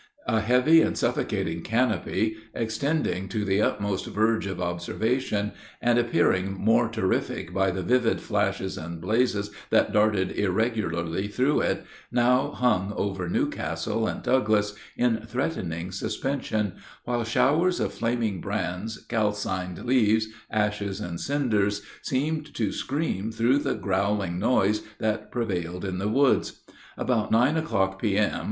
A 0.25 0.39
heavy 0.39 0.81
and 0.81 0.97
suffocating 0.97 1.61
canopy, 1.61 2.35
extending 2.55 3.29
to 3.29 3.45
the 3.45 3.61
utmost 3.61 4.07
verge 4.07 4.47
of 4.47 4.59
observation, 4.59 5.51
and 5.79 5.99
appearing 5.99 6.57
mere 6.65 6.87
terrific 6.87 7.53
by 7.53 7.69
the 7.69 7.83
vivid 7.83 8.19
flashes 8.19 8.79
and 8.79 8.99
blazes 8.99 9.51
that 9.69 9.93
darted 9.93 10.31
irregularly 10.31 11.27
through 11.27 11.59
it, 11.59 11.85
now 12.11 12.49
hung 12.49 12.93
over 12.95 13.29
New 13.29 13.47
Castle 13.47 14.07
and 14.07 14.23
Douglass 14.23 14.73
in 14.97 15.17
threatening 15.17 15.91
suspension, 15.91 16.77
while 17.05 17.23
showers 17.23 17.79
of 17.79 17.93
flaming 17.93 18.41
brands, 18.41 19.03
calcined 19.07 19.85
leaves, 19.85 20.29
ashes, 20.49 20.99
and 20.99 21.21
cinders, 21.21 21.83
seemed 22.01 22.55
to 22.55 22.71
scream 22.71 23.31
through 23.31 23.59
the 23.59 23.75
growling 23.75 24.39
noise 24.39 24.81
that 24.97 25.31
prevailed 25.31 25.85
in 25.85 25.99
the 25.99 26.09
woods. 26.09 26.61
About 26.97 27.29
nine 27.31 27.55
o'clock, 27.55 28.01
P.M. 28.01 28.39